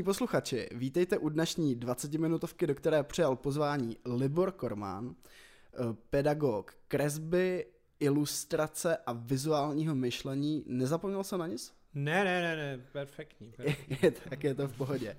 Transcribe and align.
Vážení 0.00 0.04
posluchači, 0.04 0.68
vítejte 0.72 1.18
u 1.18 1.28
dnešní 1.28 1.76
20-minutovky, 1.76 2.66
do 2.66 2.74
které 2.74 3.02
přijal 3.02 3.36
pozvání 3.36 3.96
Libor 4.04 4.52
Kormán, 4.52 5.14
eh, 5.14 5.78
pedagog 6.10 6.74
kresby, 6.88 7.66
ilustrace 7.98 8.96
a 9.06 9.12
vizuálního 9.12 9.94
myšlení. 9.94 10.64
Nezapomněl 10.66 11.24
jsem 11.24 11.38
na 11.38 11.46
nic? 11.46 11.72
Ne, 11.94 12.24
ne, 12.24 12.42
ne, 12.42 12.56
ne, 12.56 12.84
perfektní. 12.92 13.52
perfektní. 13.56 14.10
tak 14.30 14.44
je 14.44 14.54
to 14.54 14.68
v 14.68 14.76
pohodě. 14.76 15.16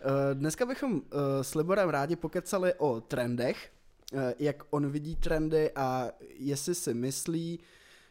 Eh, 0.00 0.34
dneska 0.34 0.66
bychom 0.66 1.02
eh, 1.02 1.44
s 1.44 1.54
Liborem 1.54 1.88
rádi 1.88 2.16
pokecali 2.16 2.74
o 2.74 3.00
trendech, 3.00 3.72
jak 4.38 4.62
on 4.70 4.90
vidí 4.90 5.16
trendy 5.16 5.70
a 5.74 6.10
jestli 6.38 6.74
si 6.74 6.94
myslí, 6.94 7.60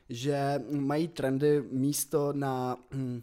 že 0.10 0.62
mají 0.72 1.08
trendy 1.08 1.64
místo 1.72 2.34
na 2.34 2.78
hm, 2.94 3.22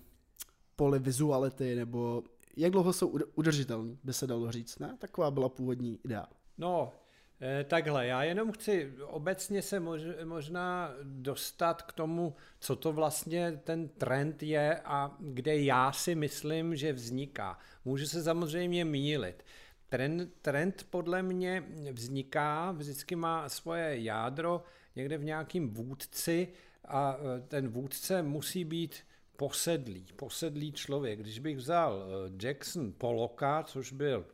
poli 0.77 0.99
vizuality, 0.99 1.75
nebo 1.75 2.23
jak 2.57 2.73
dlouho 2.73 2.93
jsou 2.93 3.19
udržitelní, 3.35 3.99
by 4.05 4.13
se 4.13 4.27
dalo 4.27 4.53
říct, 4.53 4.79
ne? 4.79 4.97
Taková 4.99 5.31
byla 5.31 5.49
původní 5.49 6.01
idea. 6.05 6.27
No, 6.59 6.93
eh, 7.41 7.65
Takhle, 7.65 8.07
já 8.07 8.23
jenom 8.25 8.53
chci 8.53 8.93
obecně 9.07 9.63
se 9.63 9.81
možná 10.25 10.95
dostat 11.03 11.83
k 11.83 11.93
tomu, 11.93 12.35
co 12.61 12.77
to 12.77 12.93
vlastně 12.93 13.61
ten 13.65 13.89
trend 13.89 14.43
je 14.43 14.81
a 14.85 15.17
kde 15.21 15.59
já 15.59 15.93
si 15.93 16.15
myslím, 16.15 16.77
že 16.77 16.93
vzniká. 16.93 17.59
Můžu 17.85 18.07
se 18.07 18.23
samozřejmě 18.23 18.85
mílit. 18.85 19.45
Trend, 19.89 20.31
trend 20.43 20.87
podle 20.91 21.23
mě 21.23 21.65
vzniká, 21.93 22.73
vždycky 22.73 23.17
má 23.17 23.49
svoje 23.49 24.03
jádro 24.03 24.63
někde 24.97 25.19
v 25.19 25.25
nějakým 25.25 25.71
vůdci 25.75 26.49
a 26.85 27.17
eh, 27.19 27.41
ten 27.41 27.69
vůdce 27.69 28.23
musí 28.23 28.65
být 28.65 28.97
posedlý, 29.37 30.07
posedlý 30.17 30.73
člověk. 30.73 31.19
Když 31.19 31.39
bych 31.39 31.57
vzal 31.57 32.05
eh, 32.07 32.47
Jackson 32.47 32.93
Pollocka, 32.93 33.63
což 33.63 33.93
byl 33.93 34.27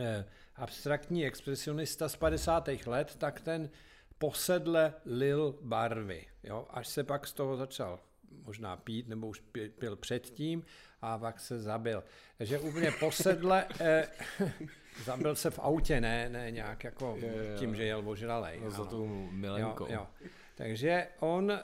eh, 0.00 0.24
abstraktní 0.56 1.26
expresionista 1.26 2.08
z 2.08 2.16
50. 2.16 2.68
let, 2.86 3.16
tak 3.18 3.40
ten 3.40 3.70
posedle 4.18 4.94
lil 5.06 5.58
barvy, 5.60 6.26
jo? 6.42 6.66
až 6.70 6.88
se 6.88 7.04
pak 7.04 7.26
z 7.26 7.32
toho 7.32 7.56
začal 7.56 8.00
možná 8.44 8.76
pít, 8.76 9.08
nebo 9.08 9.26
už 9.26 9.42
pil 9.78 9.96
předtím 9.96 10.64
a 11.02 11.18
pak 11.18 11.40
se 11.40 11.60
zabil. 11.60 12.04
Takže 12.38 12.58
úplně 12.58 12.90
posedle, 13.00 13.66
eh, 13.80 14.08
zabil 15.04 15.34
se 15.34 15.50
v 15.50 15.58
autě, 15.58 16.00
ne, 16.00 16.28
ne 16.28 16.50
nějak 16.50 16.84
jako 16.84 17.18
tím, 17.58 17.74
že 17.74 17.84
jel 17.84 18.08
ožralej. 18.08 18.60
No, 18.60 18.70
za 18.70 18.84
tou 18.84 19.06
milenkou. 19.30 19.86
Jo, 19.86 19.92
jo. 19.92 20.28
Takže 20.58 21.06
on 21.20 21.50
e, 21.50 21.60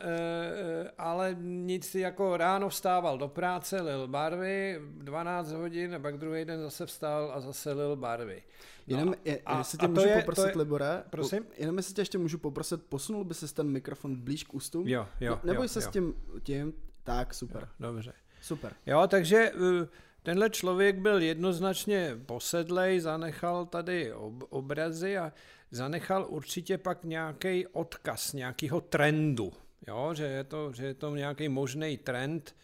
ale 0.99 1.37
nic 1.41 1.95
jako 1.95 2.37
ráno 2.37 2.69
vstával 2.69 3.19
do 3.19 3.29
práce, 3.29 3.81
lil 3.81 4.09
barvy, 4.09 4.81
12 4.99 5.53
hodin 5.53 5.95
a 5.95 5.99
pak 5.99 6.19
druhý 6.19 6.45
den 6.45 6.61
zase 6.61 6.87
vstál 6.87 7.33
a 7.35 7.41
zase 7.41 7.73
lil 7.73 7.97
barvy. 7.97 8.43
No, 8.87 8.99
jenom, 8.99 9.15
je, 9.25 9.39
a, 9.47 9.59
jestli 9.59 9.79
tě 9.79 9.87
a 9.87 9.89
můžu 9.89 10.09
je, 10.09 10.15
poprosit, 10.15 10.49
je, 10.49 10.59
Libore, 10.59 11.03
prosím? 11.11 11.47
jenom 11.57 11.77
jestli 11.77 11.95
tě 11.95 12.01
ještě 12.01 12.19
můžu 12.19 12.39
poprosit, 12.39 12.83
posunul 12.83 13.25
by 13.25 13.35
se 13.35 13.55
ten 13.55 13.69
mikrofon 13.69 14.17
blíž 14.17 14.45
k 14.45 14.55
ústům? 14.55 14.89
Jo, 14.89 15.07
jo. 15.21 15.41
Neboj 15.45 15.65
jo, 15.65 15.69
se 15.69 15.79
jo. 15.79 15.89
s 15.89 15.89
tím, 15.89 16.15
tím, 16.43 16.73
tak 17.05 17.35
super. 17.35 17.61
Jo, 17.63 17.69
dobře. 17.87 18.13
Super. 18.43 18.73
Jo, 18.87 19.07
takže 19.07 19.53
uh, 19.53 19.87
Tenhle 20.25 20.51
člověk 20.51 20.99
byl 20.99 21.23
jednoznačně 21.23 22.17
posedlej, 22.27 23.01
zanechal 23.01 23.67
tady 23.67 24.13
ob- 24.13 24.45
obrazy 24.51 25.19
a 25.19 25.33
zanechal 25.71 26.27
určitě 26.29 26.79
pak 26.79 27.05
nějaký 27.05 27.67
odkaz, 27.67 28.33
nějakého 28.33 28.81
trendu. 28.81 29.53
Jo, 29.89 30.15
že 30.15 30.25
je 30.25 30.45
to, 30.45 30.73
že 30.73 30.87
je 30.87 30.95
to 30.95 31.17
nějaký 31.17 31.49
možný 31.49 31.97
trend, 31.97 32.57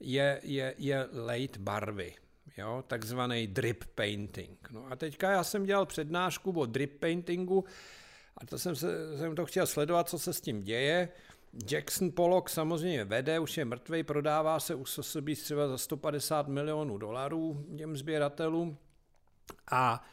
je, 0.00 0.40
je, 0.42 0.74
je 0.78 1.08
lejt 1.12 1.56
barvy, 1.56 2.14
jo, 2.56 2.84
takzvaný 2.86 3.46
drip 3.46 3.84
painting. 3.94 4.68
No 4.70 4.86
a 4.90 4.96
teďka 4.96 5.30
já 5.30 5.44
jsem 5.44 5.64
dělal 5.64 5.86
přednášku 5.86 6.50
o 6.50 6.66
drip 6.66 7.00
paintingu 7.00 7.64
a 8.36 8.46
to 8.46 8.58
jsem, 8.58 8.76
se, 8.76 9.18
jsem 9.18 9.34
to 9.34 9.46
chtěl 9.46 9.66
sledovat, 9.66 10.08
co 10.08 10.18
se 10.18 10.32
s 10.32 10.40
tím 10.40 10.62
děje. 10.62 11.08
Jackson 11.70 12.12
Pollock 12.12 12.48
samozřejmě 12.48 13.04
vede, 13.04 13.38
už 13.38 13.56
je 13.56 13.64
mrtvej, 13.64 14.02
prodává 14.02 14.60
se 14.60 14.74
u 14.74 14.84
Sotheby's 14.84 15.42
třeba 15.42 15.68
za 15.68 15.78
150 15.78 16.48
milionů 16.48 16.98
dolarů 16.98 17.66
těm 17.78 17.96
sběratelům. 17.96 18.78
A 19.70 20.04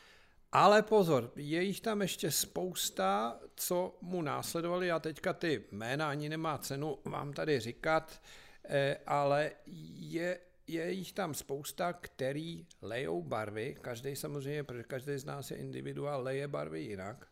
ale 0.51 0.81
pozor, 0.81 1.31
je 1.35 1.63
jich 1.63 1.81
tam 1.81 2.01
ještě 2.01 2.31
spousta, 2.31 3.39
co 3.55 3.97
mu 4.01 4.21
následovali. 4.21 4.87
Já 4.87 4.99
teďka 4.99 5.33
ty 5.33 5.63
jména 5.71 6.09
ani 6.09 6.29
nemá 6.29 6.57
cenu 6.57 6.97
vám 7.05 7.33
tady 7.33 7.59
říkat, 7.59 8.21
eh, 8.69 8.97
ale 9.07 9.51
je, 9.99 10.39
je 10.67 10.91
jich 10.91 11.13
tam 11.13 11.33
spousta, 11.33 11.93
který 11.93 12.67
lejou 12.81 13.23
barvy. 13.23 13.75
Každý 13.81 14.15
samozřejmě, 14.15 14.63
protože 14.63 14.83
každý 14.83 15.17
z 15.17 15.25
nás 15.25 15.51
je 15.51 15.57
individuál, 15.57 16.23
leje 16.23 16.47
barvy 16.47 16.81
jinak 16.81 17.27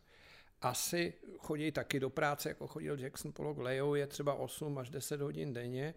asi 0.64 1.12
chodí 1.38 1.72
taky 1.72 2.00
do 2.00 2.10
práce, 2.10 2.48
jako 2.48 2.66
chodil 2.66 2.98
Jackson 2.98 3.32
Pollock, 3.32 3.58
lejou 3.58 3.94
je 3.94 4.06
třeba 4.06 4.34
8 4.34 4.78
až 4.78 4.90
10 4.90 5.20
hodin 5.20 5.52
denně 5.52 5.94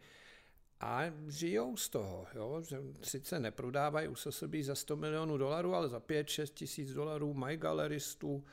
a 0.80 1.02
žijou 1.28 1.78
z 1.78 1.90
toho. 1.90 2.28
Jo? 2.36 2.64
Sice 3.02 3.40
neprodávají 3.40 4.08
u 4.08 4.16
sobě 4.16 4.64
za 4.64 4.76
100 4.76 4.96
milionů 4.96 5.38
dolarů, 5.38 5.76
ale 5.76 5.90
za 5.90 6.00
5-6 6.00 6.48
tisíc 6.48 6.94
dolarů 6.94 7.34
mají 7.34 7.58
galeristů 7.58 8.44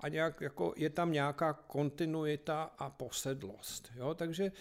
a 0.00 0.08
nějak, 0.08 0.40
jako 0.40 0.74
je 0.76 0.90
tam 0.90 1.12
nějaká 1.12 1.52
kontinuita 1.52 2.62
a 2.62 2.90
posedlost. 2.90 3.92
Jo? 3.96 4.14
Takže 4.14 4.52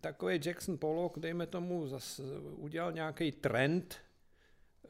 takový 0.00 0.40
Jackson 0.44 0.78
Pollock, 0.78 1.18
dejme 1.18 1.46
tomu, 1.46 1.88
zase 1.88 2.22
udělal 2.56 2.92
nějaký 2.92 3.32
trend, 3.32 3.96
eh, 4.84 4.88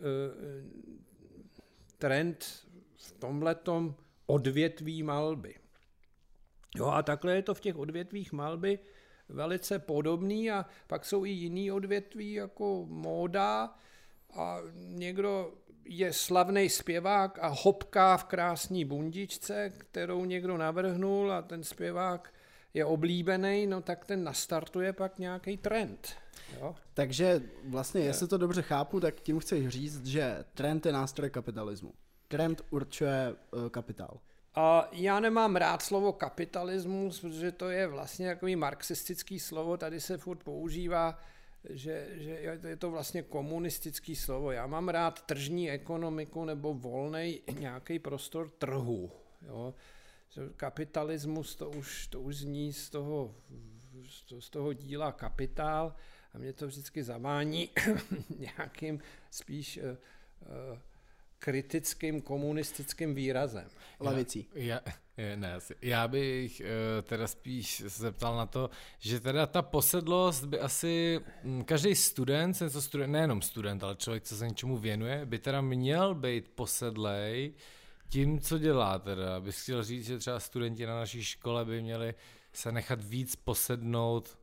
trend 1.98 2.66
v 2.96 3.12
tomhletom 3.12 3.94
odvětví 4.26 5.02
malby. 5.02 5.61
Jo 6.76 6.86
a 6.86 7.02
takhle 7.02 7.34
je 7.34 7.42
to 7.42 7.54
v 7.54 7.60
těch 7.60 7.76
odvětvích 7.76 8.32
malby 8.32 8.78
velice 9.28 9.78
podobný 9.78 10.50
a 10.50 10.66
pak 10.86 11.04
jsou 11.04 11.24
i 11.24 11.30
jiný 11.30 11.72
odvětví 11.72 12.32
jako 12.32 12.86
móda 12.88 13.74
a 14.34 14.58
někdo 14.74 15.54
je 15.84 16.12
slavný 16.12 16.68
zpěvák 16.68 17.38
a 17.42 17.54
hopká 17.62 18.16
v 18.16 18.24
krásné 18.24 18.84
bundičce, 18.84 19.72
kterou 19.78 20.24
někdo 20.24 20.56
navrhnul 20.56 21.32
a 21.32 21.42
ten 21.42 21.64
zpěvák 21.64 22.34
je 22.74 22.84
oblíbený, 22.84 23.66
no 23.66 23.80
tak 23.80 24.04
ten 24.04 24.24
nastartuje 24.24 24.92
pak 24.92 25.18
nějaký 25.18 25.56
trend. 25.56 26.16
Jo? 26.60 26.74
Takže 26.94 27.42
vlastně, 27.64 28.00
jestli 28.00 28.28
to 28.28 28.38
dobře 28.38 28.62
chápu, 28.62 29.00
tak 29.00 29.20
tím 29.20 29.38
chceš 29.38 29.68
říct, 29.68 30.06
že 30.06 30.44
trend 30.54 30.86
je 30.86 30.92
nástroj 30.92 31.30
kapitalismu. 31.30 31.92
Trend 32.28 32.62
určuje 32.70 33.34
uh, 33.50 33.68
kapitál. 33.68 34.20
A 34.54 34.88
já 34.92 35.20
nemám 35.20 35.56
rád 35.56 35.82
slovo 35.82 36.12
kapitalismus, 36.12 37.20
protože 37.20 37.52
to 37.52 37.70
je 37.70 37.86
vlastně 37.86 38.28
takový 38.28 38.56
marxistický 38.56 39.40
slovo, 39.40 39.76
tady 39.76 40.00
se 40.00 40.18
furt 40.18 40.44
používá, 40.44 41.18
že, 41.70 42.08
že 42.14 42.58
je 42.68 42.76
to 42.76 42.90
vlastně 42.90 43.22
komunistický 43.22 44.16
slovo. 44.16 44.50
Já 44.50 44.66
mám 44.66 44.88
rád 44.88 45.22
tržní 45.22 45.70
ekonomiku 45.70 46.44
nebo 46.44 46.74
volný 46.74 47.40
nějaký 47.58 47.98
prostor 47.98 48.48
trhu. 48.48 49.10
Jo. 49.42 49.74
Kapitalismus 50.56 51.56
to 51.56 51.70
už, 51.70 52.06
to 52.06 52.20
už 52.20 52.36
zní 52.36 52.72
z 52.72 52.90
toho, 52.90 53.34
z 54.38 54.50
toho 54.50 54.72
díla 54.72 55.12
kapitál 55.12 55.94
a 56.34 56.38
mě 56.38 56.52
to 56.52 56.66
vždycky 56.66 57.02
zavání 57.02 57.70
nějakým 58.38 59.00
spíš 59.30 59.78
uh, 59.78 59.84
uh, 59.92 60.78
kritickým 61.42 62.22
komunistickým 62.22 63.14
výrazem. 63.14 63.68
Lavicí. 64.00 64.46
Já, 64.54 64.80
já, 65.16 65.36
ne, 65.36 65.58
já 65.82 66.08
bych 66.08 66.60
uh, 66.60 67.02
teda 67.02 67.26
spíš 67.26 67.76
se 67.76 68.02
zeptal 68.02 68.36
na 68.36 68.46
to, 68.46 68.70
že 68.98 69.20
teda 69.20 69.46
ta 69.46 69.62
posedlost 69.62 70.44
by 70.44 70.60
asi 70.60 71.20
m, 71.44 71.64
každý 71.64 71.94
student, 71.94 72.56
co 72.56 72.82
student, 72.82 73.12
nejenom 73.12 73.42
student, 73.42 73.84
ale 73.84 73.96
člověk, 73.96 74.22
co 74.22 74.36
se 74.36 74.48
něčemu 74.48 74.76
věnuje, 74.76 75.26
by 75.26 75.38
teda 75.38 75.60
měl 75.60 76.14
být 76.14 76.48
posedlej 76.48 77.54
tím, 78.08 78.40
co 78.40 78.58
dělá 78.58 78.98
teda. 78.98 79.40
Bych 79.40 79.62
chtěl 79.62 79.84
říct, 79.84 80.06
že 80.06 80.18
třeba 80.18 80.40
studenti 80.40 80.86
na 80.86 80.94
naší 80.94 81.24
škole 81.24 81.64
by 81.64 81.82
měli 81.82 82.14
se 82.52 82.72
nechat 82.72 83.04
víc 83.04 83.36
posednout 83.36 84.38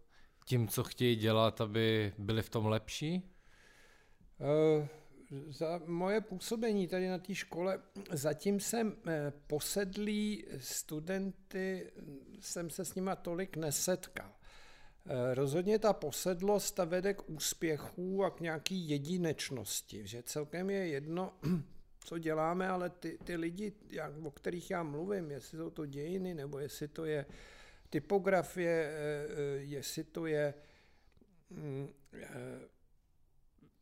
tím, 0.46 0.68
co 0.68 0.84
chtějí 0.84 1.16
dělat, 1.16 1.62
aby 1.62 2.14
byli 2.18 2.42
v 2.42 2.50
tom 2.50 2.66
lepší? 2.66 3.24
Uh 4.40 4.88
za 5.48 5.82
moje 5.86 6.22
působení 6.22 6.88
tady 6.88 7.08
na 7.08 7.18
té 7.18 7.36
škole, 7.36 7.82
zatím 8.12 8.60
jsem 8.60 8.96
eh, 9.08 9.34
posedlý 9.48 10.46
studenty, 10.58 11.92
jsem 12.40 12.70
se 12.70 12.86
s 12.86 12.96
nima 12.96 13.16
tolik 13.16 13.58
nesetkal. 13.58 14.32
Eh, 15.06 15.36
rozhodně 15.36 15.80
ta 15.80 15.94
posedlost 15.94 16.76
ta 16.76 16.86
vede 16.86 17.14
k 17.14 17.30
úspěchu 17.30 18.24
a 18.24 18.30
k 18.30 18.40
nějaký 18.40 18.90
jedinečnosti, 18.90 20.08
že 20.08 20.24
celkem 20.24 20.70
je 20.70 20.88
jedno, 20.88 21.34
co 22.06 22.18
děláme, 22.18 22.70
ale 22.70 22.90
ty, 22.90 23.18
ty 23.24 23.36
lidi, 23.36 23.74
jak, 23.90 24.18
o 24.24 24.32
kterých 24.32 24.72
já 24.72 24.84
mluvím, 24.84 25.32
jestli 25.32 25.58
jsou 25.58 25.70
to 25.70 25.86
dějiny, 25.86 26.34
nebo 26.34 26.60
jestli 26.60 26.88
to 26.88 27.06
je 27.06 27.26
typografie, 27.90 28.92
eh, 28.92 29.36
jestli 29.58 30.04
to 30.04 30.26
je 30.26 30.54
mm, 31.50 31.90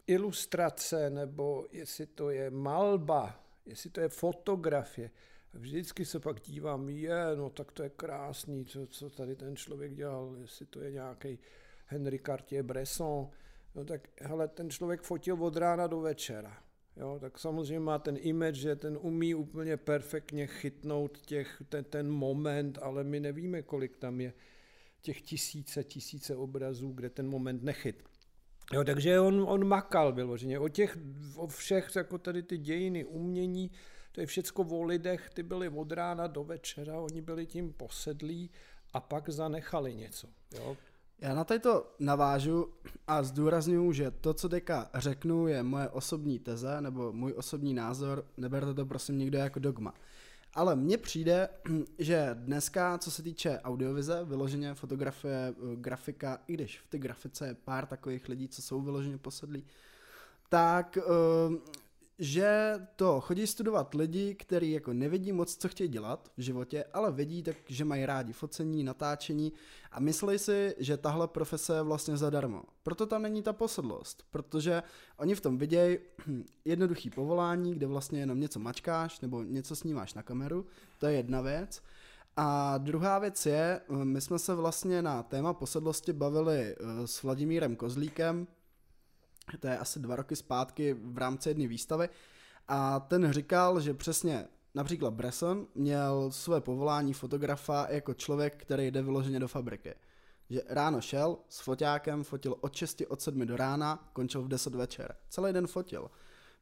ilustrace, 0.08 1.10
nebo 1.10 1.68
jestli 1.72 2.06
to 2.06 2.30
je 2.30 2.50
malba, 2.50 3.44
jestli 3.66 3.90
to 3.90 4.02
je 4.02 4.10
fotografie. 4.10 5.12
Vždycky 5.54 6.06
se 6.06 6.20
pak 6.20 6.42
dívám, 6.42 6.90
je, 6.90 7.36
no 7.36 7.50
tak 7.50 7.72
to 7.72 7.84
je 7.84 7.90
krásný, 7.90 8.66
co, 8.66 8.88
co 8.88 9.10
tady 9.10 9.36
ten 9.36 9.56
člověk 9.56 9.94
dělal, 9.94 10.36
jestli 10.40 10.66
to 10.66 10.82
je 10.82 10.92
nějaký 10.92 11.40
Henry 11.86 12.20
Cartier-Bresson, 12.20 13.30
no 13.76 13.86
tak 13.86 14.08
hele, 14.22 14.48
ten 14.48 14.70
člověk 14.70 15.02
fotil 15.02 15.44
od 15.44 15.58
rána 15.58 15.88
do 15.88 16.00
večera. 16.00 16.58
Jo, 16.98 17.18
tak 17.22 17.40
samozřejmě 17.40 17.80
má 17.80 18.00
ten 18.00 18.18
image, 18.20 18.56
že 18.56 18.76
ten 18.76 18.98
umí 19.02 19.36
úplně 19.36 19.78
perfektně 19.78 20.48
chytnout 20.48 21.18
těch, 21.18 21.62
ten, 21.70 21.84
ten 21.84 22.12
moment, 22.12 22.80
ale 22.82 23.04
my 23.04 23.20
nevíme, 23.20 23.62
kolik 23.62 23.98
tam 23.98 24.22
je 24.22 24.34
těch 25.02 25.22
tisíce, 25.22 25.84
tisíce 25.84 26.36
obrazů, 26.36 26.92
kde 26.92 27.10
ten 27.10 27.30
moment 27.30 27.64
nechyt. 27.64 28.04
Jo, 28.74 28.84
takže 28.84 29.20
on, 29.20 29.46
on 29.48 29.68
makal 29.68 30.14
vyloženě. 30.14 30.60
O 30.60 30.68
těch, 30.68 30.98
o 31.36 31.48
všech, 31.48 31.96
jako 31.96 32.18
tady 32.18 32.44
ty 32.44 32.58
dějiny 32.58 33.06
umění, 33.06 33.72
to 34.12 34.22
je 34.22 34.28
všecko 34.28 34.64
o 34.64 34.84
lidech, 34.84 35.30
ty 35.34 35.44
byli 35.44 35.70
od 35.70 35.92
rána 35.92 36.28
do 36.28 36.44
večera, 36.44 37.00
oni 37.00 37.22
byli 37.22 37.46
tím 37.46 37.74
posedlí 37.74 38.50
a 38.94 39.00
pak 39.00 39.30
zanechali 39.30 39.96
něco. 39.96 40.28
Jo. 40.56 40.78
Já 41.22 41.36
na 41.36 41.44
to 41.44 41.94
navážu 42.00 42.74
a 43.08 43.24
zdůraznuju, 43.24 43.92
že 43.92 44.12
to, 44.12 44.34
co 44.34 44.50
teďka 44.50 44.90
řeknu, 44.94 45.48
je 45.48 45.64
moje 45.64 45.90
osobní 45.90 46.40
teze 46.40 46.82
nebo 46.82 47.14
můj 47.14 47.34
osobní 47.38 47.74
názor, 47.74 48.26
neberte 48.38 48.74
to 48.74 48.86
prosím 48.86 49.18
nikdo 49.18 49.38
jako 49.38 49.60
dogma. 49.60 49.94
Ale 50.58 50.76
mně 50.76 50.98
přijde, 50.98 51.50
že 52.00 52.30
dneska, 52.34 52.98
co 52.98 53.12
se 53.12 53.24
týče 53.24 53.60
audiovize, 53.64 54.24
vyloženě 54.24 54.74
fotografie, 54.74 55.54
grafika, 55.76 56.40
i 56.48 56.54
když 56.54 56.80
v 56.80 56.88
té 56.88 56.98
grafice 56.98 57.48
je 57.48 57.54
pár 57.54 57.86
takových 57.86 58.30
lidí, 58.30 58.48
co 58.48 58.62
jsou 58.62 58.82
vyloženě 58.82 59.18
posedlí, 59.18 59.64
tak 60.50 60.98
uh, 60.98 61.56
že 62.20 62.80
to 62.96 63.22
chodí 63.22 63.48
studovat 63.48 63.94
lidi, 63.94 64.36
kteří 64.36 64.72
jako 64.72 64.94
nevidí 64.94 65.32
moc, 65.32 65.56
co 65.56 65.68
chtějí 65.68 65.90
dělat 65.90 66.32
v 66.38 66.42
životě, 66.42 66.86
ale 66.94 67.12
vidí 67.12 67.44
tak, 67.44 67.56
že 67.68 67.86
mají 67.86 68.06
rádi 68.06 68.34
focení, 68.34 68.84
natáčení 68.84 69.54
a 69.92 70.00
myslí 70.00 70.40
si, 70.40 70.76
že 70.78 70.98
tahle 70.98 71.28
profese 71.28 71.76
je 71.76 71.82
vlastně 71.82 72.18
zadarmo. 72.18 72.64
Proto 72.84 73.06
tam 73.06 73.22
není 73.22 73.44
ta 73.44 73.54
posedlost, 73.54 74.24
protože 74.32 74.84
oni 75.18 75.36
v 75.36 75.42
tom 75.42 75.58
vidějí 75.58 75.98
jednoduchý 76.66 77.10
povolání, 77.10 77.74
kde 77.74 77.88
vlastně 77.88 78.20
jenom 78.20 78.40
něco 78.40 78.60
mačkáš 78.60 79.20
nebo 79.20 79.44
něco 79.44 79.76
snímáš 79.76 80.14
na 80.14 80.24
kameru, 80.24 80.66
to 81.00 81.08
je 81.08 81.14
jedna 81.14 81.42
věc. 81.42 81.82
A 82.40 82.78
druhá 82.78 83.20
věc 83.20 83.46
je, 83.46 83.82
my 84.04 84.22
jsme 84.22 84.40
se 84.40 84.56
vlastně 84.56 85.02
na 85.02 85.24
téma 85.24 85.54
posedlosti 85.54 86.14
bavili 86.14 86.60
eh, 86.60 87.08
s 87.08 87.24
Vladimírem 87.24 87.76
Kozlíkem, 87.76 88.48
to 89.60 89.68
je 89.68 89.78
asi 89.78 90.00
dva 90.00 90.16
roky 90.16 90.36
zpátky 90.36 90.94
v 90.94 91.18
rámci 91.18 91.50
jedné 91.50 91.68
výstavy 91.68 92.10
a 92.68 93.00
ten 93.00 93.32
říkal, 93.32 93.80
že 93.80 93.94
přesně 93.94 94.48
například 94.76 95.14
Bresson 95.14 95.68
měl 95.76 96.32
své 96.32 96.62
povolání 96.62 97.14
fotografa 97.14 97.88
jako 97.90 98.14
člověk, 98.14 98.56
který 98.56 98.92
jde 98.92 99.02
vyloženě 99.02 99.40
do 99.40 99.48
fabriky. 99.48 99.96
Že 100.50 100.62
ráno 100.70 101.02
šel 101.02 101.38
s 101.50 101.60
foťákem, 101.60 102.24
fotil 102.24 102.56
od 102.62 102.76
6, 102.76 103.02
od 103.08 103.22
7 103.22 103.46
do 103.46 103.58
rána, 103.58 104.10
končil 104.14 104.42
v 104.42 104.48
10 104.48 104.76
večer. 104.76 105.16
Celý 105.30 105.54
den 105.54 105.68
fotil. 105.68 106.12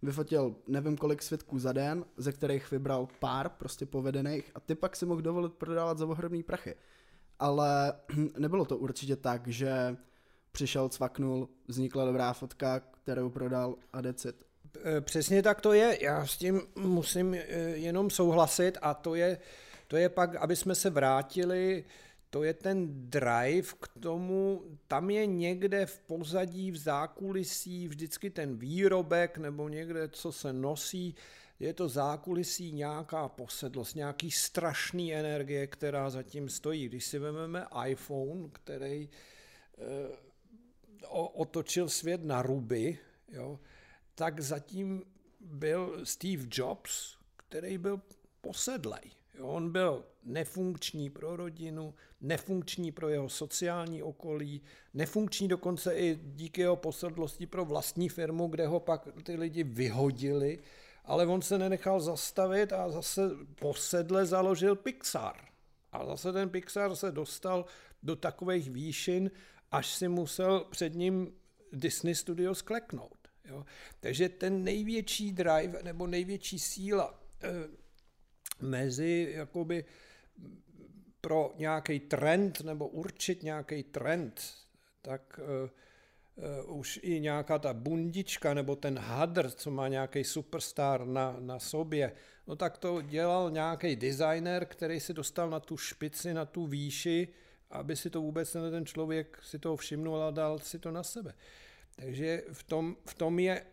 Vyfotil 0.02 0.56
nevím 0.68 0.98
kolik 0.98 1.24
svědků 1.24 1.60
za 1.60 1.74
den, 1.74 2.06
ze 2.18 2.31
kterých 2.31 2.72
vybral 2.72 3.08
pár 3.20 3.50
prostě 3.50 3.86
povedených 3.86 4.52
a 4.56 4.60
ty 4.60 4.76
pak 4.76 4.96
si 4.96 5.06
mohl 5.06 5.22
dovolit 5.22 5.54
prodávat 5.54 5.98
za 5.98 6.06
ohromný 6.06 6.44
prachy. 6.44 6.76
Ale 7.40 7.94
nebylo 8.38 8.66
to 8.66 8.78
určitě 8.78 9.16
tak, 9.16 9.48
že 9.48 9.98
přišel, 10.56 10.90
cvaknul, 10.90 11.50
vznikla 11.68 12.06
dobrá 12.06 12.34
fotka, 12.34 12.80
kterou 12.80 13.30
prodal 13.30 13.75
a 13.94 14.02
decit. 14.02 14.36
E, 14.98 15.02
přesně 15.02 15.44
tak 15.44 15.62
to 15.62 15.74
je. 15.74 15.98
Já 16.02 16.25
s 16.25 16.38
tím 16.38 16.62
musím 16.75 17.34
e, 17.34 17.40
jenom 17.75 18.10
souhlasit 18.10 18.78
a 18.81 18.94
to 18.94 19.16
je, 19.16 19.38
to 19.88 19.98
je 19.98 20.10
pak, 20.10 20.36
aby 20.36 20.56
jsme 20.56 20.75
se 20.75 20.90
vrátili, 20.90 21.84
to 22.30 22.44
je 22.44 22.54
ten 22.54 23.10
drive 23.10 23.68
k 23.80 23.88
tomu, 24.00 24.62
tam 24.88 25.10
je 25.10 25.25
někde 25.25 25.86
v 25.86 26.00
pozadí, 26.00 26.72
v 26.72 26.78
zákulisí 26.78 27.88
vždycky 27.88 28.30
ten 28.30 28.57
výrobek 28.57 29.38
nebo 29.38 29.69
někde, 29.69 30.07
co 30.07 30.31
se 30.31 30.54
nosí, 30.54 31.16
je 31.60 31.74
to 31.74 31.90
zákulisí 31.90 32.72
nějaká 32.72 33.28
posedlost, 33.28 33.96
nějaký 33.96 34.31
strašný 34.31 35.16
energie, 35.16 35.68
která 35.68 36.10
zatím 36.10 36.50
stojí. 36.50 36.90
Když 36.90 37.06
si 37.06 37.19
vezmeme 37.19 37.66
iPhone, 37.88 38.50
který 38.54 39.10
e, 39.78 40.25
otočil 41.33 41.89
svět 41.89 42.24
na 42.24 42.42
ruby, 42.42 42.97
jo, 43.31 43.59
tak 44.15 44.39
zatím 44.39 45.03
byl 45.39 46.00
Steve 46.03 46.44
Jobs, 46.51 47.18
který 47.38 47.77
byl 47.77 48.01
posedlej. 48.42 49.12
Jo, 49.38 49.47
on 49.47 49.71
byl 49.71 50.06
nefunkční 50.24 51.09
pro 51.09 51.36
rodinu, 51.36 51.94
nefunkční 52.21 52.92
pro 52.92 53.09
jeho 53.09 53.30
sociální 53.30 54.03
okolí, 54.03 54.62
nefunkční 54.94 55.47
dokonce 55.47 55.95
i 55.95 56.19
díky 56.24 56.62
jeho 56.62 56.75
posedlosti 56.75 57.45
pro 57.47 57.65
vlastní 57.65 58.09
firmu, 58.09 58.47
kde 58.47 58.68
ho 58.68 58.80
pak 58.80 59.07
ty 59.24 59.36
lidi 59.36 59.63
vyhodili, 59.63 60.59
ale 61.06 61.27
on 61.27 61.42
se 61.42 61.57
nenechal 61.57 62.00
zastavit 62.00 62.74
a 62.74 62.89
zase 62.89 63.21
posedle 63.56 64.25
založil 64.25 64.75
Pixar. 64.75 65.36
A 65.92 66.06
zase 66.06 66.33
ten 66.33 66.50
Pixar 66.50 66.95
se 66.95 67.12
dostal 67.12 67.65
do 68.03 68.15
takových 68.15 68.71
výšin, 68.71 69.31
až 69.72 69.94
si 69.94 70.08
musel 70.08 70.66
před 70.72 70.96
ním 70.96 71.34
Disney 71.74 72.16
Studios 72.16 72.62
kleknout. 72.62 73.28
Jo? 73.46 73.66
Takže 74.00 74.30
ten 74.30 74.64
největší 74.64 75.32
drive 75.32 75.84
nebo 75.84 76.08
největší 76.08 76.60
síla 76.60 77.20
eh, 77.44 77.50
mezi 78.62 79.32
jakoby 79.36 79.86
pro 81.22 81.54
nějaký 81.58 82.00
trend 82.00 82.62
nebo 82.62 82.88
určit 82.88 83.44
nějaký 83.44 83.84
trend, 83.84 84.42
tak 85.02 85.40
uh, 86.68 86.80
už 86.80 87.00
i 87.04 87.20
nějaká 87.20 87.60
ta 87.60 87.74
bundička 87.74 88.54
nebo 88.54 88.76
ten 88.76 89.00
hadr, 89.00 89.52
co 89.52 89.72
má 89.72 89.88
nějaký 89.88 90.24
superstar 90.24 91.06
na, 91.06 91.36
na 91.40 91.60
sobě, 91.60 92.12
no 92.48 92.56
tak 92.56 92.78
to 92.78 93.02
dělal 93.02 93.52
nějaký 93.52 93.96
designer, 93.96 94.66
který 94.66 95.00
se 95.00 95.14
dostal 95.14 95.50
na 95.50 95.60
tu 95.60 95.78
špici, 95.78 96.34
na 96.34 96.45
tu 96.45 96.68
výši, 96.68 97.28
aby 97.69 97.95
si 97.95 98.10
to 98.10 98.22
vůbec 98.22 98.52
ten 98.52 98.86
člověk 98.86 99.40
si 99.44 99.60
to 99.60 99.76
všimnul 99.76 100.24
a 100.24 100.31
dal 100.31 100.60
si 100.60 100.80
to 100.80 100.92
na 100.92 101.04
sebe. 101.04 101.34
Takže 101.95 102.44
v 102.54 102.64
tom, 102.64 102.95
v 103.06 103.14
tom 103.14 103.40
je 103.40 103.66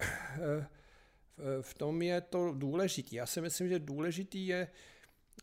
v 1.61 1.75
tom 1.75 2.03
je 2.03 2.21
to 2.21 2.53
důležitý. 2.53 3.17
Já 3.17 3.27
si 3.27 3.41
myslím, 3.41 3.69
že 3.69 3.79
důležitý 3.79 4.47
je 4.47 4.69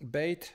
být, 0.01 0.45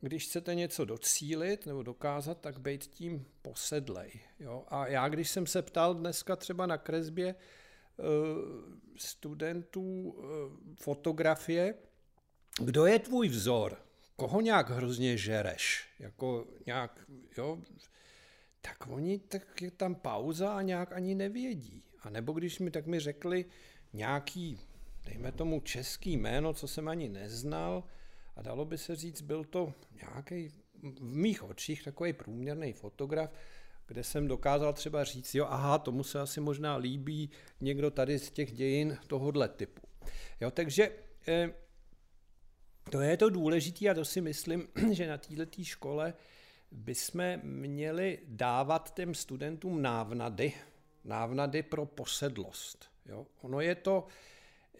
když 0.00 0.24
chcete 0.24 0.54
něco 0.54 0.84
docílit 0.84 1.66
nebo 1.66 1.82
dokázat, 1.82 2.40
tak 2.40 2.60
být 2.60 2.86
tím 2.86 3.26
posedlej. 3.42 4.20
Jo? 4.40 4.64
A 4.68 4.86
já, 4.86 5.08
když 5.08 5.30
jsem 5.30 5.46
se 5.46 5.62
ptal 5.62 5.94
dneska 5.94 6.36
třeba 6.36 6.66
na 6.66 6.78
kresbě 6.78 7.34
studentů 8.96 10.16
fotografie, 10.80 11.74
kdo 12.60 12.86
je 12.86 12.98
tvůj 12.98 13.28
vzor? 13.28 13.87
Koho 14.18 14.40
nějak 14.40 14.70
hrozně 14.70 15.16
žereš, 15.16 15.88
jako 15.98 16.46
nějak, 16.66 17.00
jo, 17.36 17.58
tak 18.60 18.86
oni, 18.88 19.18
tak 19.18 19.62
je 19.62 19.70
tam 19.70 19.94
pauza 19.94 20.52
a 20.52 20.62
nějak 20.62 20.92
ani 20.92 21.14
nevědí. 21.14 21.82
A 22.02 22.10
nebo 22.10 22.32
když 22.32 22.58
mi, 22.58 22.70
tak 22.70 22.86
mi 22.86 23.00
řekli 23.00 23.44
nějaký, 23.92 24.60
dejme 25.04 25.32
tomu 25.32 25.60
český 25.60 26.16
jméno, 26.16 26.52
co 26.52 26.68
jsem 26.68 26.88
ani 26.88 27.08
neznal, 27.08 27.84
a 28.36 28.42
dalo 28.42 28.64
by 28.64 28.78
se 28.78 28.96
říct, 28.96 29.22
byl 29.22 29.44
to 29.44 29.74
nějaký 29.92 30.48
v 30.82 31.16
mých 31.16 31.42
očích 31.42 31.84
takový 31.84 32.12
průměrný 32.12 32.72
fotograf, 32.72 33.30
kde 33.86 34.04
jsem 34.04 34.28
dokázal 34.28 34.72
třeba 34.72 35.04
říct, 35.04 35.34
jo, 35.34 35.46
aha, 35.48 35.78
tomu 35.78 36.02
se 36.02 36.20
asi 36.20 36.40
možná 36.40 36.76
líbí 36.76 37.30
někdo 37.60 37.90
tady 37.90 38.18
z 38.18 38.30
těch 38.30 38.52
dějin 38.52 38.98
tohohle 39.06 39.48
typu. 39.48 39.82
Jo, 40.40 40.50
takže 40.50 40.90
eh, 41.28 41.50
to 42.88 43.00
je 43.00 43.16
to 43.16 43.30
důležité 43.30 43.88
a 43.88 43.94
to 43.94 44.04
si 44.04 44.20
myslím, 44.20 44.68
že 44.92 45.06
na 45.06 45.18
této 45.18 45.62
škole 45.62 46.14
bychom 46.70 47.36
měli 47.42 48.18
dávat 48.26 48.94
těm 48.94 49.14
studentům 49.14 49.82
návnady, 49.82 50.52
návnady 51.04 51.62
pro 51.62 51.86
posedlost. 51.86 52.90
Jo? 53.06 53.26
Ono 53.42 53.60
je 53.60 53.74
to, 53.74 54.06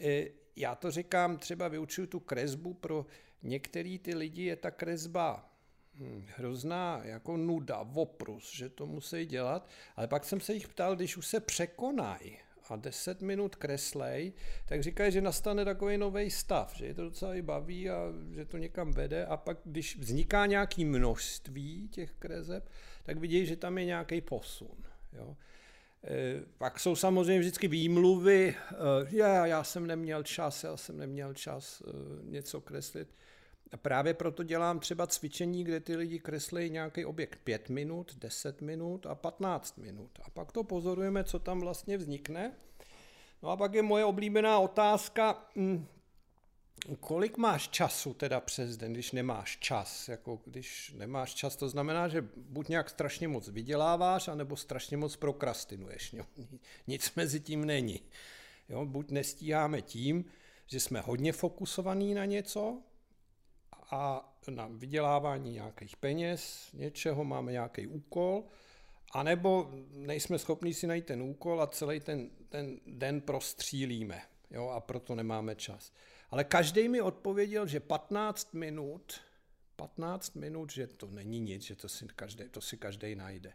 e, 0.00 0.26
já 0.56 0.74
to 0.74 0.90
říkám, 0.90 1.38
třeba 1.38 1.68
vyučuju 1.68 2.06
tu 2.06 2.20
kresbu, 2.20 2.74
pro 2.74 3.06
některý 3.42 3.98
ty 3.98 4.14
lidi 4.14 4.42
je 4.42 4.56
ta 4.56 4.70
kresba 4.70 5.50
hm, 5.94 6.26
hrozná 6.36 7.00
jako 7.04 7.36
nuda, 7.36 7.78
oprus, 7.94 8.54
že 8.54 8.68
to 8.68 8.86
musí 8.86 9.26
dělat, 9.26 9.68
ale 9.96 10.06
pak 10.06 10.24
jsem 10.24 10.40
se 10.40 10.54
jich 10.54 10.68
ptal, 10.68 10.96
když 10.96 11.16
už 11.16 11.26
se 11.26 11.40
překonají, 11.40 12.38
a 12.70 12.76
10 12.76 13.22
minut 13.22 13.56
kreslej, 13.56 14.32
tak 14.66 14.82
říkají, 14.82 15.12
že 15.12 15.20
nastane 15.20 15.64
takový 15.64 15.98
nový 15.98 16.30
stav, 16.30 16.76
že 16.76 16.86
je 16.86 16.94
to 16.94 17.04
docela 17.04 17.34
i 17.34 17.42
baví 17.42 17.90
a 17.90 18.12
že 18.34 18.44
to 18.44 18.58
někam 18.58 18.92
vede 18.92 19.26
a 19.26 19.36
pak, 19.36 19.58
když 19.64 19.96
vzniká 19.98 20.46
nějaký 20.46 20.84
množství 20.84 21.88
těch 21.88 22.12
kreseb, 22.18 22.68
tak 23.02 23.18
vidí, 23.18 23.46
že 23.46 23.56
tam 23.56 23.78
je 23.78 23.84
nějaký 23.84 24.20
posun. 24.20 24.84
Jo. 25.12 25.36
Eh, 26.04 26.42
pak 26.58 26.80
jsou 26.80 26.96
samozřejmě 26.96 27.40
vždycky 27.40 27.68
výmluvy, 27.68 28.54
já, 29.10 29.46
já 29.46 29.64
jsem 29.64 29.86
neměl 29.86 30.22
čas, 30.22 30.64
já 30.64 30.76
jsem 30.76 30.98
neměl 30.98 31.34
čas 31.34 31.82
něco 32.22 32.60
kreslit. 32.60 33.08
Právě 33.76 34.14
proto 34.14 34.42
dělám 34.42 34.80
třeba 34.80 35.06
cvičení, 35.06 35.64
kde 35.64 35.80
ty 35.80 35.96
lidi 35.96 36.18
kreslí 36.18 36.70
nějaký 36.70 37.04
objekt 37.04 37.38
5 37.44 37.68
minut, 37.68 38.14
10 38.18 38.60
minut 38.60 39.06
a 39.06 39.14
15 39.14 39.78
minut. 39.78 40.10
A 40.24 40.30
pak 40.30 40.52
to 40.52 40.64
pozorujeme, 40.64 41.24
co 41.24 41.38
tam 41.38 41.60
vlastně 41.60 41.96
vznikne. 41.96 42.52
No 43.42 43.50
a 43.50 43.56
pak 43.56 43.74
je 43.74 43.82
moje 43.82 44.04
oblíbená 44.04 44.58
otázka, 44.58 45.48
hm, 45.56 45.86
kolik 47.00 47.36
máš 47.36 47.68
času 47.68 48.14
teda 48.14 48.40
přes 48.40 48.76
den, 48.76 48.92
když 48.92 49.12
nemáš 49.12 49.58
čas? 49.60 50.08
Jako 50.08 50.40
když 50.44 50.94
nemáš 50.96 51.34
čas, 51.34 51.56
to 51.56 51.68
znamená, 51.68 52.08
že 52.08 52.24
buď 52.36 52.68
nějak 52.68 52.90
strašně 52.90 53.28
moc 53.28 53.48
vyděláváš, 53.48 54.28
anebo 54.28 54.56
strašně 54.56 54.96
moc 54.96 55.16
prokrastinuješ. 55.16 56.14
Nic 56.86 57.14
mezi 57.16 57.40
tím 57.40 57.64
není. 57.64 58.00
Jo, 58.68 58.86
buď 58.86 59.10
nestíháme 59.10 59.82
tím, 59.82 60.24
že 60.66 60.80
jsme 60.80 61.00
hodně 61.00 61.32
fokusovaní 61.32 62.14
na 62.14 62.24
něco, 62.24 62.82
a 63.90 64.32
na 64.50 64.68
vydělávání 64.72 65.52
nějakých 65.52 65.96
peněz, 65.96 66.70
něčeho, 66.72 67.24
máme 67.24 67.52
nějaký 67.52 67.86
úkol, 67.86 68.44
anebo 69.12 69.70
nejsme 69.90 70.38
schopni 70.38 70.74
si 70.74 70.86
najít 70.86 71.06
ten 71.06 71.22
úkol 71.22 71.62
a 71.62 71.66
celý 71.66 72.00
ten, 72.00 72.30
ten 72.48 72.80
den 72.86 73.20
prostřílíme, 73.20 74.22
jo, 74.50 74.68
a 74.68 74.80
proto 74.80 75.14
nemáme 75.14 75.54
čas. 75.54 75.92
Ale 76.30 76.44
každý 76.44 76.88
mi 76.88 77.00
odpověděl, 77.00 77.66
že 77.66 77.80
15 77.80 78.54
minut, 78.54 79.20
15 79.76 80.34
minut, 80.34 80.72
že 80.72 80.86
to 80.86 81.06
není 81.06 81.40
nic, 81.40 81.62
že 81.62 81.76
to 81.76 81.88
si 81.88 82.06
každý, 82.16 82.48
to 82.48 82.60
si 82.60 82.76
každý 82.76 83.14
najde. 83.14 83.52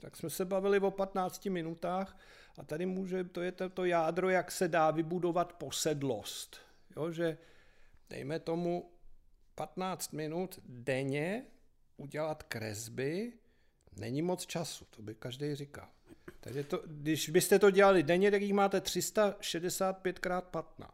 Tak 0.00 0.16
jsme 0.16 0.30
se 0.30 0.44
bavili 0.44 0.80
o 0.80 0.90
15 0.90 1.46
minutách 1.46 2.18
a 2.58 2.64
tady 2.64 2.86
může, 2.86 3.24
to 3.24 3.42
je 3.42 3.52
to, 3.52 3.68
to 3.68 3.84
jádro, 3.84 4.28
jak 4.28 4.50
se 4.50 4.68
dá 4.68 4.90
vybudovat 4.90 5.52
posedlost. 5.52 6.56
Jo, 6.96 7.10
že 7.10 7.38
dejme 8.10 8.38
tomu, 8.38 8.93
15 9.54 10.12
minut 10.12 10.58
denně 10.64 11.42
udělat 11.96 12.42
kresby 12.42 13.32
není 13.96 14.22
moc 14.22 14.46
času, 14.46 14.86
to 14.90 15.02
by 15.02 15.14
každý 15.14 15.54
říkal. 15.54 15.88
Takže 16.40 16.64
to, 16.64 16.82
když 16.86 17.28
byste 17.28 17.58
to 17.58 17.70
dělali 17.70 18.02
denně, 18.02 18.30
tak 18.30 18.42
jich 18.42 18.52
máte 18.52 18.80
365 18.80 20.18
x 20.18 20.28
15. 20.50 20.90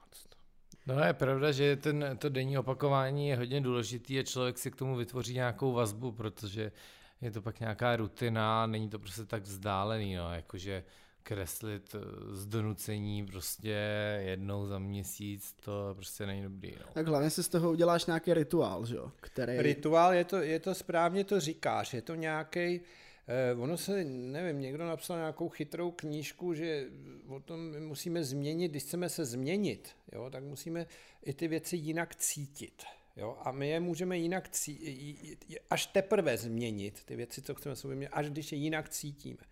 No 0.86 1.00
je 1.00 1.12
pravda, 1.12 1.52
že 1.52 1.76
ten, 1.76 2.16
to 2.18 2.28
denní 2.28 2.58
opakování 2.58 3.28
je 3.28 3.36
hodně 3.36 3.60
důležitý 3.60 4.18
a 4.18 4.22
člověk 4.22 4.58
si 4.58 4.70
k 4.70 4.76
tomu 4.76 4.96
vytvoří 4.96 5.34
nějakou 5.34 5.72
vazbu, 5.72 6.12
protože 6.12 6.72
je 7.20 7.30
to 7.30 7.42
pak 7.42 7.60
nějaká 7.60 7.96
rutina, 7.96 8.66
není 8.66 8.88
to 8.88 8.98
prostě 8.98 9.24
tak 9.24 9.42
vzdálený, 9.42 10.14
no, 10.14 10.34
jakože 10.34 10.84
kreslit 11.30 11.94
eh, 11.94 11.98
z 12.36 12.46
donucení 12.46 13.26
prostě 13.26 13.76
jednou 14.24 14.66
za 14.66 14.78
měsíc, 14.78 15.54
to 15.60 15.94
prostě 15.94 16.26
není 16.26 16.42
dobrý. 16.42 16.74
No. 16.80 16.92
Tak 16.92 17.06
hlavně 17.06 17.30
si 17.30 17.42
z 17.42 17.48
toho 17.48 17.70
uděláš 17.70 18.06
nějaký 18.06 18.34
rituál, 18.34 18.86
že 18.86 18.96
jo? 18.96 19.12
Který... 19.20 19.62
Rituál, 19.62 20.14
je 20.14 20.24
to, 20.24 20.36
je 20.36 20.60
to 20.60 20.74
správně 20.74 21.24
to 21.24 21.40
říkáš, 21.40 21.94
je 21.94 22.02
to 22.02 22.14
nějaký 22.14 22.80
eh, 23.28 23.54
ono 23.58 23.76
se, 23.76 24.04
nevím, 24.04 24.60
někdo 24.60 24.86
napsal 24.86 25.16
nějakou 25.16 25.48
chytrou 25.48 25.90
knížku, 25.90 26.54
že 26.54 26.86
o 27.28 27.40
tom 27.40 27.80
musíme 27.80 28.24
změnit, 28.24 28.68
když 28.68 28.82
chceme 28.82 29.08
se 29.08 29.24
změnit, 29.24 29.88
jo, 30.12 30.30
tak 30.30 30.42
musíme 30.42 30.86
i 31.24 31.34
ty 31.34 31.48
věci 31.48 31.76
jinak 31.76 32.14
cítit. 32.14 32.82
Jo? 33.16 33.38
A 33.42 33.52
my 33.52 33.68
je 33.68 33.80
můžeme 33.80 34.18
jinak 34.18 34.48
cítit, 34.48 35.44
až 35.70 35.86
teprve 35.86 36.36
změnit, 36.36 37.04
ty 37.04 37.16
věci, 37.16 37.42
co 37.42 37.54
chceme 37.54 37.76
sobě 37.76 37.96
měnit, 37.96 38.12
až 38.12 38.30
když 38.30 38.52
je 38.52 38.58
jinak 38.58 38.88
cítíme. 38.88 39.42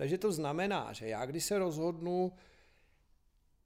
Takže 0.00 0.18
to 0.18 0.32
znamená, 0.32 0.92
že 0.92 1.08
já 1.08 1.26
když 1.26 1.44
se 1.44 1.58
rozhodnu, 1.58 2.32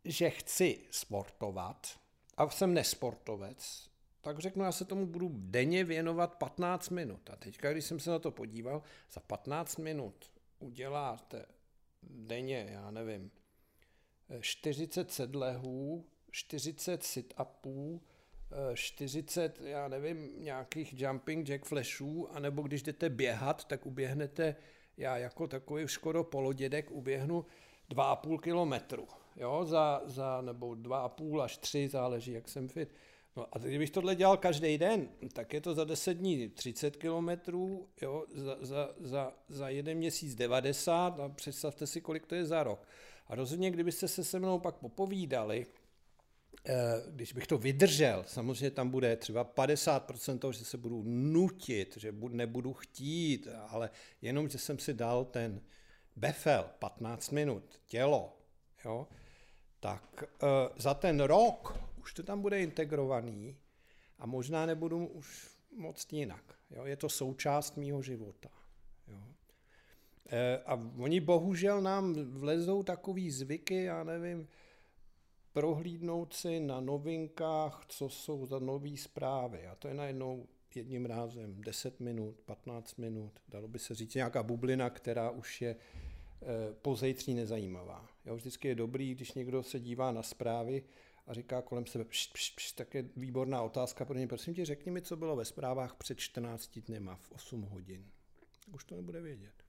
že 0.05 0.31
chci 0.31 0.81
sportovat 0.91 2.01
a 2.37 2.51
jsem 2.51 2.75
nesportovec, 2.75 3.91
tak 4.21 4.39
řeknu, 4.39 4.65
já 4.65 4.73
se 4.73 4.85
tomu 4.85 5.07
budu 5.07 5.31
denně 5.33 5.85
věnovat 5.85 6.35
15 6.35 6.89
minut. 6.89 7.31
A 7.31 7.37
teďka, 7.37 7.73
když 7.73 7.85
jsem 7.85 8.01
se 8.01 8.11
na 8.11 8.19
to 8.19 8.31
podíval, 8.31 8.83
za 9.13 9.21
15 9.21 9.77
minut 9.77 10.33
uděláte 10.59 11.47
denně, 12.03 12.67
já 12.71 12.91
nevím, 12.91 13.31
40 14.41 15.13
sedlehů, 15.13 16.07
40 16.31 17.03
sit-upů, 17.03 18.01
40, 18.75 19.61
já 19.61 19.89
nevím, 19.89 20.45
nějakých 20.45 21.01
jumping 21.01 21.47
jack 21.47 21.65
flashů, 21.65 22.29
anebo 22.31 22.63
když 22.63 22.83
jdete 22.83 23.11
běhat, 23.11 23.65
tak 23.65 23.87
uběhnete 23.87 24.57
já 24.97 25.17
jako 25.17 25.47
takový 25.47 25.89
skoro 25.89 26.25
polodědek 26.25 26.91
uběhnu 26.91 27.47
2,5 27.91 28.41
kilometru, 28.41 29.09
jo, 29.37 29.65
za, 29.65 30.03
za, 30.05 30.41
nebo 30.41 30.71
2,5 30.71 31.41
až 31.41 31.57
3, 31.57 31.89
záleží, 31.89 32.33
jak 32.33 32.49
jsem 32.49 32.69
fit. 32.69 32.95
No 33.37 33.47
a 33.53 33.59
kdybych 33.59 33.91
tohle 33.91 34.15
dělal 34.15 34.37
každý 34.37 34.79
den, 34.79 35.09
tak 35.33 35.53
je 35.53 35.61
to 35.61 35.75
za 35.75 35.85
10 35.85 36.15
dní 36.15 36.49
30 36.49 36.97
kilometrů, 36.97 37.89
jo, 38.03 38.25
za, 38.35 38.57
za, 38.61 38.91
za, 39.01 39.33
za 39.49 39.69
jeden 39.69 39.99
měsíc 39.99 40.35
90 40.35 41.21
a 41.21 41.29
představte 41.29 41.87
si, 41.87 42.01
kolik 42.01 42.27
to 42.27 42.35
je 42.35 42.45
za 42.45 42.63
rok. 42.63 42.89
A 43.27 43.35
rozhodně, 43.35 43.71
kdybyste 43.71 44.09
se 44.09 44.25
se 44.25 44.39
mnou 44.39 44.59
pak 44.59 44.75
popovídali, 44.75 45.67
když 47.11 47.33
bych 47.33 47.47
to 47.47 47.59
vydržel, 47.59 48.25
samozřejmě 48.27 48.71
tam 48.71 48.91
bude 48.91 49.17
třeba 49.17 49.45
50% 49.45 50.39
toho, 50.39 50.53
že 50.53 50.65
se 50.65 50.77
budu 50.77 51.03
nutit, 51.07 51.97
že 51.97 52.15
nebudu 52.29 52.73
chtít, 52.73 53.49
ale 53.69 53.91
jenom, 54.23 54.49
že 54.49 54.59
jsem 54.59 54.79
si 54.79 54.95
dal 54.95 55.25
ten 55.25 55.61
befel 56.17 56.71
15 56.79 57.31
minut, 57.31 57.81
tělo, 57.87 58.39
jo, 58.85 59.09
tak 59.81 60.25
uh, 60.43 60.49
za 60.77 60.95
ten 60.95 61.21
rok 61.21 61.79
už 62.05 62.15
to 62.15 62.23
tam 62.23 62.43
bude 62.43 62.61
integrovaný 62.61 63.57
a 64.19 64.27
možná 64.27 64.67
nebudu 64.67 65.07
už 65.07 65.51
moc 65.77 66.07
jinak. 66.13 66.55
Jo. 66.71 66.85
Je 66.85 66.97
to 66.97 67.09
součást 67.09 67.77
mýho 67.77 68.03
života. 68.03 68.51
Jo. 69.09 69.23
E, 70.31 70.59
a 70.67 70.91
oni 70.99 71.21
bohužel 71.21 71.83
nám 71.83 72.15
vlezou 72.15 72.83
takový 72.83 73.31
zvyky, 73.31 73.83
já 73.83 74.05
nevím, 74.05 74.49
prohlídnout 75.55 76.35
si 76.35 76.61
na 76.61 76.81
novinkách, 76.81 77.85
co 77.89 78.09
jsou 78.09 78.47
za 78.47 78.59
nové 78.59 78.97
zprávy. 78.97 79.67
A 79.67 79.75
to 79.75 79.89
je 79.89 79.95
najednou 79.95 80.47
jedním 80.75 81.07
rázem 81.07 81.61
10 81.61 82.01
minut, 82.01 82.41
15 82.41 82.97
minut, 82.97 83.33
dalo 83.49 83.69
by 83.69 83.79
se 83.79 83.95
říct 83.95 84.15
nějaká 84.15 84.43
bublina, 84.43 84.91
která 84.91 85.31
už 85.31 85.63
je 85.63 85.77
eh, 85.77 86.47
pozejtří 86.83 87.35
nezajímavá. 87.35 88.09
Jo, 88.27 88.37
vždycky 88.37 88.69
je 88.69 88.75
dobrý, 88.75 89.15
když 89.15 89.33
někdo 89.33 89.63
se 89.63 89.81
dívá 89.81 90.13
na 90.13 90.23
zprávy 90.23 90.85
a 91.27 91.35
říká 91.35 91.63
kolem 91.63 91.87
sebe, 91.87 92.05
pš, 92.05 92.27
pš, 92.27 92.51
pš, 92.51 92.73
tak 92.73 92.95
je 92.95 93.05
výborná 93.17 93.63
otázka 93.63 94.05
pro 94.05 94.19
ně. 94.19 94.27
Prosím 94.27 94.55
tě, 94.55 94.65
řekni 94.65 94.93
mi, 94.93 95.03
co 95.03 95.17
bylo 95.17 95.37
ve 95.37 95.45
zprávách 95.45 95.95
před 95.95 96.19
14 96.19 96.79
dněma 96.79 97.17
v 97.17 97.33
8 97.33 97.63
hodin. 97.63 98.11
Už 98.73 98.85
to 98.85 98.97
nebude 98.97 99.21
vědět. 99.21 99.64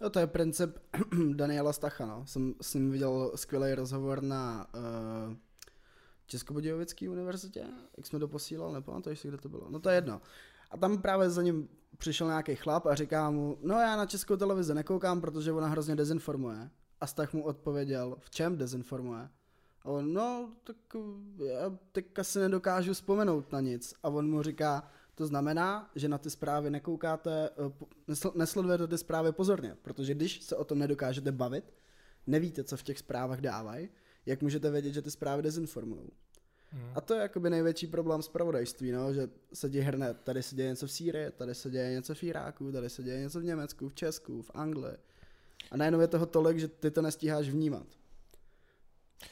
No, 0.00 0.10
to 0.10 0.18
je 0.18 0.26
princip 0.26 0.78
Daniela 1.34 1.72
Stacha, 1.72 2.06
no. 2.06 2.26
Jsem 2.26 2.54
s 2.60 2.74
ním 2.74 2.90
viděl 2.90 3.32
skvělý 3.34 3.74
rozhovor 3.74 4.22
na 4.22 4.66
uh, 4.74 5.34
Českobudějovické 6.26 7.10
univerzitě, 7.10 7.66
jak 7.96 8.06
jsme 8.06 8.18
to 8.18 8.28
posílal, 8.28 8.72
nepamatuješ 8.72 9.20
si, 9.20 9.28
kde 9.28 9.36
to 9.38 9.48
bylo. 9.48 9.70
No 9.70 9.80
to 9.80 9.88
je 9.88 9.94
jedno. 9.94 10.20
A 10.70 10.76
tam 10.76 11.02
právě 11.02 11.30
za 11.30 11.42
ním 11.42 11.68
přišel 11.98 12.26
nějaký 12.26 12.54
chlap 12.54 12.86
a 12.86 12.94
říká 12.94 13.30
mu, 13.30 13.58
no 13.62 13.74
já 13.74 13.96
na 13.96 14.06
českou 14.06 14.36
televizi 14.36 14.74
nekoukám, 14.74 15.20
protože 15.20 15.52
ona 15.52 15.68
hrozně 15.68 15.96
dezinformuje. 15.96 16.70
A 17.00 17.06
Stach 17.06 17.32
mu 17.32 17.44
odpověděl, 17.44 18.16
v 18.18 18.30
čem 18.30 18.58
dezinformuje? 18.58 19.28
A 19.82 19.88
on, 19.88 20.12
no, 20.12 20.52
tak 20.64 20.76
já 21.46 21.78
teď 21.92 22.18
asi 22.18 22.38
nedokážu 22.38 22.92
vzpomenout 22.92 23.52
na 23.52 23.60
nic. 23.60 23.94
A 24.02 24.08
on 24.08 24.30
mu 24.30 24.42
říká, 24.42 24.90
to 25.20 25.26
znamená, 25.26 25.90
že 25.94 26.08
na 26.08 26.18
ty 26.18 26.30
zprávy 26.30 26.70
nekoukáte, 26.70 27.50
eh, 27.50 28.30
nesledujete 28.34 28.86
ty 28.86 28.98
zprávy 28.98 29.32
pozorně, 29.32 29.76
protože 29.82 30.14
když 30.14 30.42
se 30.42 30.56
o 30.56 30.64
tom 30.64 30.78
nedokážete 30.78 31.32
bavit, 31.32 31.64
nevíte, 32.26 32.64
co 32.64 32.76
v 32.76 32.82
těch 32.82 32.98
zprávách 32.98 33.40
dávají, 33.40 33.88
jak 34.26 34.42
můžete 34.42 34.70
vědět, 34.70 34.92
že 34.92 35.02
ty 35.02 35.10
zprávy 35.10 35.42
dezinformují. 35.42 36.08
Hmm. 36.70 36.92
A 36.94 37.00
to 37.00 37.14
je 37.14 37.20
jakoby 37.20 37.50
největší 37.50 37.86
problém 37.86 38.20
pravodajství, 38.32 38.92
no, 38.92 39.14
že 39.14 39.28
se 39.52 39.68
děje 39.68 39.84
hrne, 39.84 40.14
tady 40.14 40.42
se 40.42 40.56
děje 40.56 40.68
něco 40.68 40.86
v 40.86 40.92
Sýrii, 40.92 41.30
tady 41.30 41.54
se 41.54 41.70
děje 41.70 41.90
něco 41.90 42.14
v 42.14 42.22
Iráku, 42.22 42.72
tady 42.72 42.90
se 42.90 43.02
děje 43.02 43.20
něco 43.20 43.40
v 43.40 43.44
Německu, 43.44 43.88
v 43.88 43.94
Česku, 43.94 44.42
v 44.42 44.50
Anglii. 44.54 44.96
A 45.70 45.76
najednou 45.76 46.00
je 46.00 46.08
toho 46.08 46.26
tolik, 46.26 46.58
že 46.58 46.68
ty 46.68 46.90
to 46.90 47.02
nestíháš 47.02 47.48
vnímat. 47.48 47.86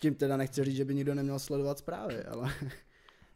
Tím 0.00 0.14
teda 0.14 0.36
nechci 0.36 0.64
říct, 0.64 0.76
že 0.76 0.84
by 0.84 0.94
nikdo 0.94 1.14
neměl 1.14 1.38
sledovat 1.38 1.78
zprávy, 1.78 2.24
ale 2.24 2.52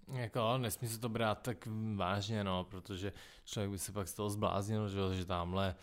jako, 0.09 0.59
nesmí 0.59 0.88
se 0.88 1.00
to 1.00 1.09
brát 1.09 1.42
tak 1.42 1.68
vážně, 1.97 2.44
no, 2.44 2.64
protože 2.64 3.12
člověk 3.44 3.71
by 3.71 3.78
se 3.78 3.92
pak 3.92 4.09
z 4.09 4.14
toho 4.14 4.30
zbláznil, 4.30 4.88
že, 4.88 4.99
že 5.16 5.25
tamhle 5.25 5.75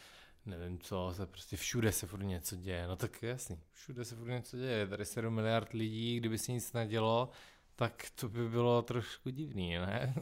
nevím 0.45 0.79
co, 0.79 1.13
se 1.15 1.25
prostě 1.25 1.57
všude 1.57 1.91
se 1.91 2.07
furt 2.07 2.23
něco 2.23 2.55
děje, 2.55 2.87
no 2.87 2.95
tak 2.95 3.23
jasný, 3.23 3.59
všude 3.71 4.05
se 4.05 4.15
furt 4.15 4.29
něco 4.29 4.57
děje, 4.57 4.87
tady 4.87 5.05
7 5.05 5.33
miliard 5.33 5.73
lidí, 5.73 6.17
kdyby 6.17 6.37
se 6.37 6.51
nic 6.51 6.73
nedělo, 6.73 7.29
tak 7.75 8.05
to 8.15 8.29
by 8.29 8.49
bylo 8.49 8.81
trošku 8.81 9.29
divný, 9.29 9.73
ne? 9.77 10.13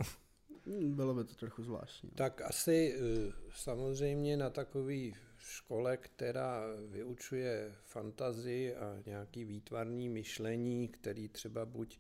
Hmm, 0.66 0.96
Bylo 0.96 1.13
by 1.13 1.24
to 1.24 1.36
trochu 1.36 1.63
zvláštní. 1.63 2.10
no. 2.12 2.18
Tak 2.18 2.42
asi 2.42 2.96
eh, 3.00 3.34
samozřejmě 3.56 4.38
na 4.38 4.50
takový 4.50 5.16
škole, 5.38 5.98
která 5.98 6.62
vyučuje 6.89 7.75
fantazii 7.84 8.75
a 8.75 8.98
nějaký 9.06 9.46
výtvarný 9.46 10.10
myšlení, 10.10 10.88
který 10.88 11.30
třeba 11.30 11.66
buď 11.66 12.00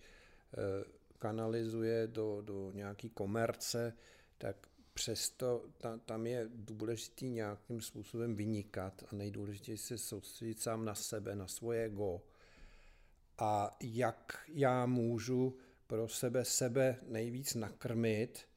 eh, 0.53 0.96
kanalizuje 1.19 2.07
do, 2.07 2.41
do 2.41 2.71
nějaký 2.71 3.09
komerce, 3.09 3.93
tak 4.37 4.67
přesto 4.93 5.65
ta, 5.77 5.97
tam 5.97 6.27
je 6.27 6.49
důležitý 6.53 7.29
nějakým 7.29 7.81
způsobem 7.81 8.35
vynikat 8.35 9.03
a 9.11 9.15
nejdůležitější 9.15 9.83
se 9.83 9.97
soustředit 9.97 10.61
sám 10.61 10.85
na 10.85 10.95
sebe, 10.95 11.35
na 11.35 11.47
svoje 11.47 11.83
ego. 11.83 12.21
A 13.37 13.77
jak 13.81 14.39
já 14.47 14.85
můžu 14.85 15.57
pro 15.87 16.07
sebe 16.07 16.45
sebe 16.45 16.95
nejvíc 17.07 17.55
nakrmit, 17.55 18.47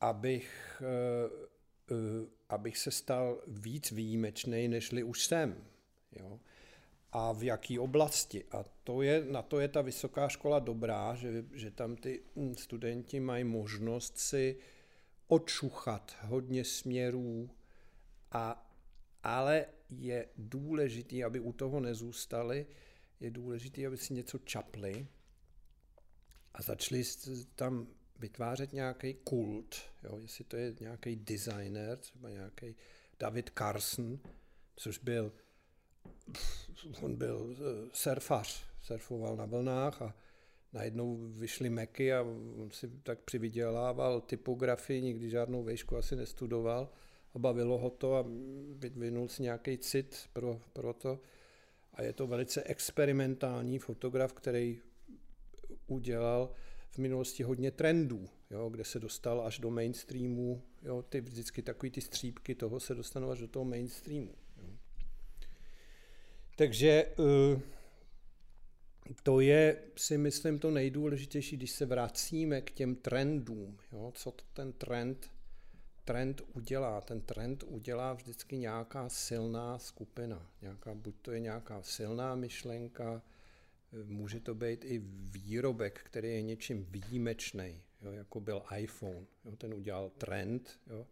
abych, 0.00 0.82
eh, 0.82 1.48
eh, 1.90 2.26
abych 2.48 2.78
se 2.78 2.90
stal 2.90 3.42
víc 3.46 3.90
výjimečný, 3.90 4.68
nežli 4.68 5.02
už 5.02 5.26
jsem. 5.26 5.64
Jo? 6.12 6.40
A 7.12 7.32
v 7.32 7.42
jaký 7.42 7.78
oblasti. 7.78 8.44
A 8.50 8.64
to 8.84 9.02
je, 9.02 9.24
na 9.24 9.42
to 9.42 9.60
je 9.60 9.68
ta 9.68 9.82
vysoká 9.82 10.28
škola 10.28 10.58
dobrá, 10.58 11.14
že, 11.14 11.44
že 11.52 11.70
tam 11.70 11.96
ty 11.96 12.22
hm, 12.36 12.54
studenti 12.54 13.20
mají 13.20 13.44
možnost 13.44 14.18
si 14.18 14.56
odšuchat 15.26 16.16
hodně 16.22 16.64
směrů, 16.64 17.50
a, 18.32 18.70
ale 19.22 19.66
je 19.90 20.28
důležitý, 20.36 21.24
aby 21.24 21.40
u 21.40 21.52
toho 21.52 21.80
nezůstali, 21.80 22.66
je 23.20 23.30
důležité, 23.30 23.86
aby 23.86 23.96
si 23.96 24.14
něco 24.14 24.38
čapli 24.38 25.06
a 26.54 26.62
začali 26.62 27.02
tam 27.54 27.86
vytvářet 28.18 28.72
nějaký 28.72 29.14
kult, 29.14 29.76
jo, 30.02 30.18
jestli 30.18 30.44
to 30.44 30.56
je 30.56 30.74
nějaký 30.80 31.16
designer, 31.16 31.98
třeba 31.98 32.30
nějaký 32.30 32.76
David 33.18 33.50
Carson, 33.58 34.18
což 34.76 34.98
byl, 34.98 35.32
on 37.02 37.16
byl 37.16 37.56
eh, 37.58 37.88
surfař, 37.92 38.64
surfoval 38.82 39.36
na 39.36 39.46
vlnách 39.46 40.02
a 40.02 40.14
najednou 40.72 41.16
vyšly 41.16 41.70
meky 41.70 42.12
a 42.12 42.22
on 42.56 42.68
si 42.72 42.88
tak 43.02 43.18
přivydělával 43.20 44.20
typografii, 44.20 45.02
nikdy 45.02 45.30
žádnou 45.30 45.62
vejšku 45.62 45.96
asi 45.96 46.16
nestudoval 46.16 46.88
a 47.34 47.38
bavilo 47.38 47.78
ho 47.78 47.90
to 47.90 48.14
a 48.14 48.24
vyvinul 48.76 49.28
si 49.28 49.42
nějaký 49.42 49.78
cit 49.78 50.28
pro, 50.32 50.60
pro 50.72 50.92
to. 50.92 51.20
A 51.94 52.02
je 52.02 52.12
to 52.12 52.26
velice 52.26 52.62
experimentální 52.62 53.78
fotograf, 53.78 54.32
který 54.32 54.80
udělal 55.86 56.52
v 56.90 56.98
minulosti 56.98 57.42
hodně 57.42 57.70
trendů, 57.70 58.28
jo, 58.50 58.68
kde 58.68 58.84
se 58.84 59.00
dostal 59.00 59.46
až 59.46 59.58
do 59.58 59.70
mainstreamu, 59.70 60.62
jo, 60.82 61.02
ty 61.02 61.20
vždycky 61.20 61.62
takový 61.62 61.90
ty 61.90 62.00
střípky 62.00 62.54
toho 62.54 62.80
se 62.80 62.94
dostanou 62.94 63.30
až 63.30 63.38
do 63.38 63.48
toho 63.48 63.64
mainstreamu. 63.64 64.34
Takže 66.60 66.90
eh, 66.90 67.60
to 69.22 69.40
je, 69.40 69.82
si 69.96 70.18
myslím, 70.18 70.58
to 70.58 70.70
nejdůležitější, 70.70 71.56
když 71.56 71.70
se 71.70 71.86
vracíme 71.86 72.60
k 72.60 72.70
těm 72.70 72.94
trendům, 72.94 73.78
jo, 73.92 74.12
co 74.14 74.30
to 74.30 74.44
ten 74.52 74.72
trend, 74.72 75.30
trend 76.04 76.42
udělá. 76.54 77.00
Ten 77.00 77.20
trend 77.20 77.64
udělá 77.66 78.12
vždycky 78.12 78.58
nějaká 78.58 79.08
silná 79.08 79.78
skupina. 79.78 80.50
Nějaká, 80.62 80.94
buď 80.94 81.14
to 81.22 81.32
je 81.32 81.40
nějaká 81.40 81.82
silná 81.82 82.34
myšlenka, 82.34 83.22
Může 84.04 84.40
to 84.40 84.54
být 84.54 84.84
i 84.84 84.98
výrobek, 85.04 86.00
který 86.04 86.28
je 86.28 86.42
něčím 86.42 86.86
výjimečný, 86.90 87.82
jo, 88.02 88.12
jako 88.12 88.40
byl 88.40 88.62
iPhone. 88.76 89.26
Jo, 89.44 89.56
ten 89.56 89.74
udělal 89.74 90.10
trend 90.10 90.80
jo, 90.86 91.06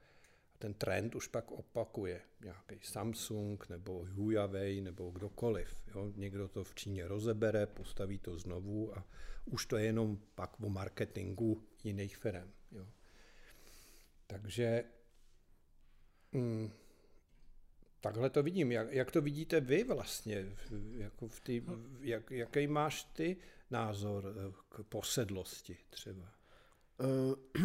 ten 0.58 0.74
trend 0.74 1.14
už 1.14 1.26
pak 1.26 1.50
opakuje 1.50 2.20
nějaký 2.40 2.78
Samsung 2.82 3.68
nebo 3.68 4.06
Huawei 4.14 4.80
nebo 4.80 5.10
kdokoliv. 5.10 5.68
Jo. 5.94 6.12
Někdo 6.16 6.48
to 6.48 6.64
v 6.64 6.74
Číně 6.74 7.08
rozebere, 7.08 7.66
postaví 7.66 8.18
to 8.18 8.38
znovu 8.38 8.98
a 8.98 9.04
už 9.44 9.66
to 9.66 9.76
je 9.76 9.84
jenom 9.84 10.18
pak 10.34 10.60
o 10.60 10.68
marketingu 10.68 11.62
jiných 11.84 12.16
firm. 12.16 12.50
Jo. 12.72 12.86
Takže 14.26 14.84
mm, 16.32 16.70
Takhle 18.00 18.30
to 18.30 18.42
vidím. 18.42 18.72
Jak, 18.72 18.92
jak 18.92 19.10
to 19.10 19.22
vidíte 19.22 19.60
vy 19.60 19.84
vlastně? 19.84 20.46
Jako 20.96 21.28
v 21.28 21.40
tý, 21.40 21.62
jak, 22.00 22.30
jaký 22.30 22.66
máš 22.66 23.04
ty 23.04 23.36
názor 23.70 24.34
eh, 24.36 24.52
k 24.68 24.82
posedlosti 24.82 25.76
třeba? 25.90 26.32
Eh, 27.00 27.60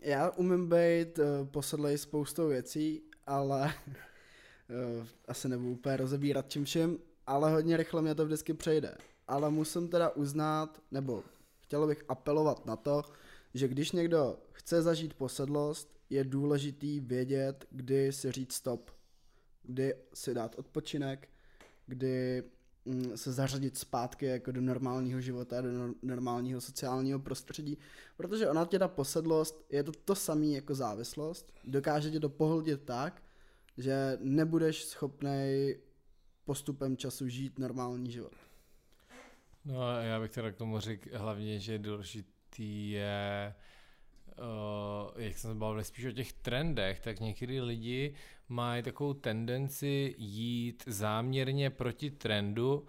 já 0.00 0.30
umím 0.30 0.68
být 0.68 1.18
uh, 1.18 1.46
posedlej 1.46 1.98
spoustou 1.98 2.48
věcí, 2.48 3.02
ale 3.26 3.74
uh, 4.98 5.06
asi 5.28 5.48
nebudu 5.48 5.70
úplně 5.70 5.96
rozebírat 5.96 6.50
čím 6.50 6.64
všem, 6.64 6.98
ale 7.26 7.52
hodně 7.52 7.76
rychle 7.76 8.02
mě 8.02 8.14
to 8.14 8.26
vždycky 8.26 8.54
přejde. 8.54 8.96
Ale 9.28 9.50
musím 9.50 9.88
teda 9.88 10.10
uznat, 10.10 10.82
nebo 10.90 11.24
chtěl 11.60 11.86
bych 11.86 12.04
apelovat 12.08 12.66
na 12.66 12.76
to, 12.76 13.02
že 13.54 13.68
když 13.68 13.92
někdo 13.92 14.38
chce 14.52 14.82
zažít 14.82 15.14
posedlost, 15.14 15.96
je 16.10 16.24
důležitý 16.24 17.00
vědět, 17.00 17.66
kdy 17.70 18.12
si 18.12 18.32
říct 18.32 18.52
stop, 18.52 18.90
kdy 19.62 19.94
si 20.14 20.34
dát 20.34 20.58
odpočinek, 20.58 21.28
kdy 21.86 22.42
se 23.14 23.32
zařadit 23.32 23.78
zpátky 23.78 24.26
jako 24.26 24.52
do 24.52 24.60
normálního 24.60 25.20
života, 25.20 25.60
do 25.60 25.68
nor- 25.68 25.94
normálního 26.02 26.60
sociálního 26.60 27.18
prostředí, 27.18 27.78
protože 28.16 28.48
ona 28.50 28.64
tě 28.64 28.78
ta 28.78 28.88
posedlost, 28.88 29.66
je 29.70 29.82
to 29.82 29.92
to 29.92 30.14
samé 30.14 30.46
jako 30.46 30.74
závislost, 30.74 31.52
dokáže 31.64 32.10
tě 32.10 32.20
to 32.20 32.28
pohltit 32.28 32.82
tak, 32.82 33.22
že 33.78 34.18
nebudeš 34.20 34.84
schopný 34.84 35.74
postupem 36.44 36.96
času 36.96 37.28
žít 37.28 37.58
normální 37.58 38.10
život. 38.10 38.32
No 39.64 39.82
a 39.82 39.98
já 40.00 40.20
bych 40.20 40.30
teda 40.30 40.50
k 40.50 40.56
tomu 40.56 40.80
řekl 40.80 41.18
hlavně, 41.18 41.60
že 41.60 41.78
důležitý 41.78 42.90
je, 42.90 43.54
uh, 44.38 45.22
jak 45.22 45.38
jsem 45.38 45.50
se 45.50 45.58
bavil 45.58 45.84
spíš 45.84 46.04
o 46.04 46.12
těch 46.12 46.32
trendech, 46.32 47.00
tak 47.00 47.20
někdy 47.20 47.60
lidi 47.60 48.14
mají 48.48 48.82
takovou 48.82 49.14
tendenci 49.14 50.14
jít 50.18 50.84
záměrně 50.86 51.70
proti 51.70 52.10
trendu 52.10 52.86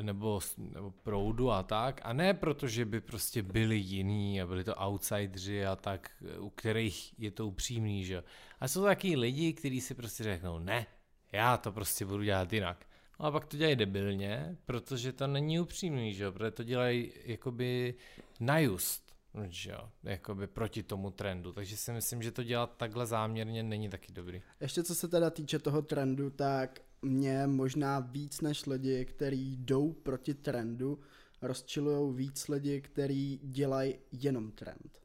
nebo, 0.00 0.40
nebo 0.58 0.90
proudu 0.90 1.50
a 1.50 1.62
tak, 1.62 2.00
a 2.04 2.12
ne 2.12 2.34
proto, 2.34 2.68
že 2.68 2.84
by 2.84 3.00
prostě 3.00 3.42
byli 3.42 3.76
jiní 3.76 4.42
a 4.42 4.46
byli 4.46 4.64
to 4.64 4.74
outsidři 4.86 5.66
a 5.66 5.76
tak, 5.76 6.10
u 6.38 6.50
kterých 6.50 7.18
je 7.18 7.30
to 7.30 7.46
upřímný, 7.46 8.04
že. 8.04 8.22
A 8.60 8.68
jsou 8.68 8.84
taky 8.84 9.16
lidi, 9.16 9.52
kteří 9.52 9.80
si 9.80 9.94
prostě 9.94 10.24
řeknou, 10.24 10.58
ne, 10.58 10.86
já 11.32 11.56
to 11.56 11.72
prostě 11.72 12.04
budu 12.04 12.22
dělat 12.22 12.52
jinak. 12.52 12.86
No 13.20 13.26
a 13.26 13.30
pak 13.30 13.46
to 13.46 13.56
dělají 13.56 13.76
debilně, 13.76 14.56
protože 14.66 15.12
to 15.12 15.26
není 15.26 15.60
upřímný, 15.60 16.14
že 16.14 16.24
jo, 16.24 16.32
protože 16.32 16.50
to 16.50 16.62
dělají 16.62 17.12
jakoby 17.24 17.94
na 18.40 18.58
just, 18.58 19.09
že 19.48 19.70
jo, 19.70 19.90
jakoby 20.02 20.46
proti 20.46 20.82
tomu 20.82 21.10
trendu, 21.10 21.52
takže 21.52 21.76
si 21.76 21.92
myslím, 21.92 22.22
že 22.22 22.32
to 22.32 22.42
dělat 22.42 22.76
takhle 22.76 23.06
záměrně 23.06 23.62
není 23.62 23.88
taky 23.88 24.12
dobrý. 24.12 24.42
Ještě 24.60 24.82
co 24.82 24.94
se 24.94 25.08
teda 25.08 25.30
týče 25.30 25.58
toho 25.58 25.82
trendu, 25.82 26.30
tak 26.30 26.80
mě 27.02 27.46
možná 27.46 28.00
víc 28.00 28.40
než 28.40 28.66
lidi, 28.66 29.04
kteří 29.04 29.56
jdou 29.56 29.92
proti 29.92 30.34
trendu, 30.34 30.98
rozčilujou 31.42 32.12
víc 32.12 32.48
lidi, 32.48 32.80
kteří 32.80 33.40
dělají 33.42 33.94
jenom 34.12 34.50
trend. 34.50 35.00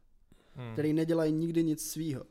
Hmm. 0.56 0.74
Který 0.74 0.94
nedělají 0.94 1.34
nikdy 1.34 1.64
nic 1.64 1.92
svýho. 1.92 2.26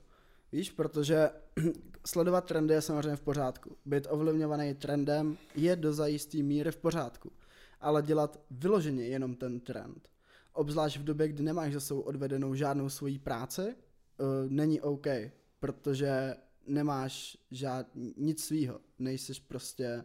Víš, 0.52 0.70
protože 0.70 1.30
sledovat 2.06 2.44
trendy 2.44 2.74
je 2.74 2.82
samozřejmě 2.82 3.16
v 3.16 3.20
pořádku. 3.20 3.76
Být 3.84 4.06
ovlivňovaný 4.10 4.74
trendem 4.74 5.38
je 5.54 5.76
do 5.76 5.92
zajistý 5.92 6.42
míry 6.42 6.72
v 6.72 6.76
pořádku. 6.76 7.32
Ale 7.80 8.02
dělat 8.02 8.40
vyloženě 8.50 9.04
jenom 9.04 9.34
ten 9.34 9.60
trend, 9.60 10.08
obzvlášť 10.54 10.96
v 10.96 11.04
době, 11.04 11.28
kdy 11.28 11.42
nemáš 11.42 11.72
za 11.72 11.80
sebou 11.80 12.00
odvedenou 12.00 12.54
žádnou 12.54 12.88
svoji 12.88 13.18
práci, 13.18 13.62
uh, 13.62 14.26
není 14.48 14.80
OK, 14.80 15.06
protože 15.60 16.36
nemáš 16.66 17.38
žád, 17.50 17.86
nic 18.16 18.44
svýho, 18.44 18.80
nejsiš 18.98 19.40
prostě... 19.40 20.04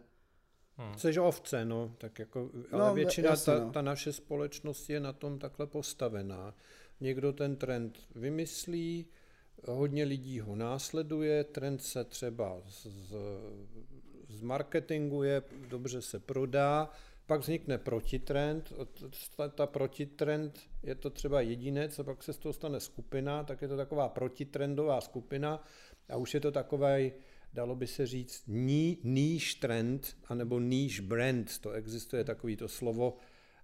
Jsi 0.96 1.20
ovce, 1.20 1.64
no, 1.64 1.94
tak 1.98 2.18
jako, 2.18 2.50
No, 2.72 2.80
ale 2.80 2.94
většina, 2.94 3.30
jasně, 3.30 3.52
ta, 3.52 3.64
no. 3.64 3.72
ta 3.72 3.82
naše 3.82 4.12
společnost 4.12 4.90
je 4.90 5.00
na 5.00 5.12
tom 5.12 5.38
takhle 5.38 5.66
postavená. 5.66 6.54
Někdo 7.00 7.32
ten 7.32 7.56
trend 7.56 7.98
vymyslí, 8.14 9.06
hodně 9.68 10.04
lidí 10.04 10.40
ho 10.40 10.56
následuje, 10.56 11.44
trend 11.44 11.82
se 11.82 12.04
třeba 12.04 12.60
z, 12.68 12.86
z, 12.86 13.16
zmarketinguje, 14.28 15.42
dobře 15.68 16.02
se 16.02 16.18
prodá, 16.18 16.90
pak 17.30 17.40
vznikne 17.40 17.78
protitrend, 17.78 18.72
ta, 19.36 19.48
ta 19.48 19.66
protitrend 19.66 20.60
je 20.82 20.94
to 20.94 21.10
třeba 21.10 21.40
jedinec 21.40 21.98
a 21.98 22.04
pak 22.04 22.22
se 22.22 22.32
z 22.32 22.38
toho 22.38 22.52
stane 22.52 22.80
skupina, 22.80 23.44
tak 23.44 23.62
je 23.62 23.68
to 23.68 23.76
taková 23.76 24.08
protitrendová 24.08 25.00
skupina 25.00 25.64
a 26.08 26.16
už 26.16 26.34
je 26.34 26.40
to 26.40 26.50
takový, 26.52 27.12
dalo 27.52 27.76
by 27.76 27.86
se 27.86 28.06
říct, 28.06 28.42
ní, 28.46 28.98
níž 29.04 29.54
trend, 29.54 30.16
anebo 30.26 30.60
níž 30.60 31.00
brand, 31.00 31.58
to 31.58 31.70
existuje 31.70 32.24
takový 32.24 32.56
to 32.56 32.68
slovo 32.68 33.16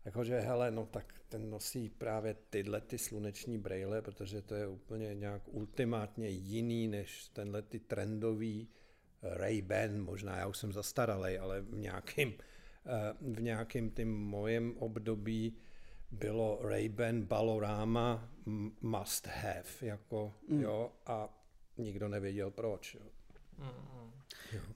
Jakože, 0.05 0.41
hele, 0.41 0.71
no 0.71 0.87
tak 0.87 1.15
ten 1.29 1.51
nosí 1.51 1.89
právě 1.89 2.37
tyhle 2.51 2.81
ty 2.81 2.99
sluneční 2.99 3.59
brejle, 3.59 4.03
protože 4.03 4.43
to 4.43 4.55
je 4.55 4.67
úplně 4.67 5.15
nějak 5.15 5.43
ultimátně 5.47 6.29
jiný 6.29 6.89
než 6.89 7.29
tenhle 7.29 7.63
ty 7.63 7.79
trendový 7.79 8.69
Ray-Ban, 9.23 10.05
možná 10.05 10.39
já 10.39 10.47
už 10.47 10.59
jsem 10.59 10.73
zastaralej, 10.73 11.39
ale 11.39 11.61
v 11.61 11.79
nějakým, 11.79 12.35
v 13.21 13.43
nějakým 13.43 13.91
tím 13.91 14.19
mojem 14.19 14.75
období 14.79 15.57
bylo 16.11 16.59
Ray-Ban 16.63 17.23
Balorama 17.23 18.29
must 18.81 19.27
have, 19.27 19.65
jako, 19.81 20.33
mm. 20.49 20.61
jo, 20.61 20.93
a 21.07 21.29
nikdo 21.79 22.09
nevěděl 22.09 22.51
proč. 22.51 22.95
Jo. 22.95 23.07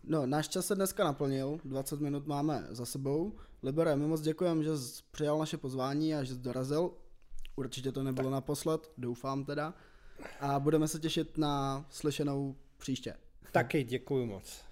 No, 0.04 0.26
náš 0.26 0.48
čas 0.48 0.66
se 0.66 0.74
dneska 0.74 1.04
naplnil, 1.04 1.60
20 1.64 2.00
minut 2.00 2.26
máme 2.26 2.66
za 2.70 2.86
sebou. 2.86 3.38
Libere, 3.62 3.96
my 3.96 4.06
moc 4.06 4.20
děkujeme, 4.20 4.64
že 4.64 4.78
jsi 4.78 5.02
přijal 5.10 5.38
naše 5.38 5.56
pozvání 5.56 6.14
a 6.14 6.24
že 6.24 6.34
jsi 6.34 6.40
dorazil. 6.40 6.90
Určitě 7.56 7.92
to 7.92 8.02
nebylo 8.02 8.26
tak. 8.26 8.32
naposled, 8.32 8.90
doufám 8.98 9.44
teda. 9.44 9.74
A 10.40 10.60
budeme 10.60 10.88
se 10.88 10.98
těšit 10.98 11.38
na 11.38 11.86
slyšenou 11.90 12.56
příště. 12.78 13.14
Taky 13.52 13.84
děkuji 13.84 14.26
moc. 14.26 14.64